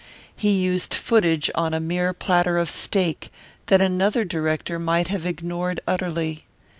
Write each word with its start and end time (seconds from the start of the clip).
He 0.35 0.57
used 0.59 0.95
footage 0.95 1.51
on 1.53 1.75
a 1.75 1.79
mere 1.79 2.11
platter 2.11 2.57
of 2.57 2.71
steak 2.71 3.29
that 3.67 3.81
another 3.83 4.25
director 4.25 4.79
might 4.79 5.09
have 5.09 5.27
ignored 5.27 5.79
utterly. 5.85 6.45